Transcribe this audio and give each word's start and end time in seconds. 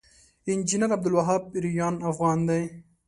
انجنير 0.53 0.91
عبدالوهاب 0.95 1.43
ريان 1.63 1.95
افغان 2.11 2.39
دی 2.49 2.61